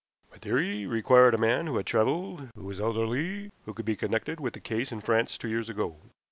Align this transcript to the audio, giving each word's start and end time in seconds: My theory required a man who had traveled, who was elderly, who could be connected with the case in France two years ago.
My 0.31 0.37
theory 0.39 0.87
required 0.87 1.35
a 1.35 1.37
man 1.37 1.67
who 1.67 1.77
had 1.77 1.85
traveled, 1.85 2.49
who 2.55 2.63
was 2.63 2.79
elderly, 2.79 3.51
who 3.65 3.73
could 3.75 3.85
be 3.85 3.95
connected 3.95 4.39
with 4.39 4.55
the 4.55 4.59
case 4.59 4.91
in 4.91 4.99
France 4.99 5.37
two 5.37 5.47
years 5.47 5.69
ago. 5.69 5.97